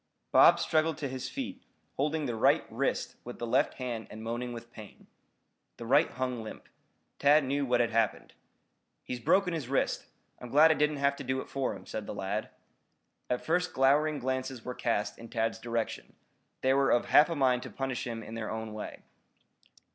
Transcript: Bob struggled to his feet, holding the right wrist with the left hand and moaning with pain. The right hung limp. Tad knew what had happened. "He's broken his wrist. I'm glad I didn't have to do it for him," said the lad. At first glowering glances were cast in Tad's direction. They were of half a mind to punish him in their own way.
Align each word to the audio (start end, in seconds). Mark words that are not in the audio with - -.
Bob 0.31 0.57
struggled 0.59 0.97
to 0.97 1.07
his 1.07 1.29
feet, 1.29 1.61
holding 1.95 2.25
the 2.25 2.33
right 2.35 2.63
wrist 2.71 3.17
with 3.23 3.37
the 3.37 3.45
left 3.45 3.75
hand 3.75 4.07
and 4.09 4.23
moaning 4.23 4.51
with 4.51 4.71
pain. 4.71 5.05
The 5.77 5.85
right 5.85 6.09
hung 6.09 6.41
limp. 6.41 6.67
Tad 7.19 7.43
knew 7.43 7.67
what 7.67 7.81
had 7.81 7.91
happened. 7.91 8.33
"He's 9.03 9.19
broken 9.19 9.53
his 9.53 9.69
wrist. 9.69 10.07
I'm 10.39 10.49
glad 10.49 10.71
I 10.71 10.73
didn't 10.73 10.97
have 10.97 11.15
to 11.17 11.23
do 11.23 11.39
it 11.39 11.49
for 11.49 11.75
him," 11.75 11.85
said 11.85 12.07
the 12.07 12.15
lad. 12.15 12.49
At 13.29 13.45
first 13.45 13.73
glowering 13.73 14.17
glances 14.17 14.65
were 14.65 14.73
cast 14.73 15.19
in 15.19 15.29
Tad's 15.29 15.59
direction. 15.59 16.15
They 16.61 16.73
were 16.73 16.89
of 16.89 17.05
half 17.05 17.29
a 17.29 17.35
mind 17.35 17.61
to 17.61 17.69
punish 17.69 18.07
him 18.07 18.23
in 18.23 18.33
their 18.33 18.49
own 18.49 18.73
way. 18.73 19.03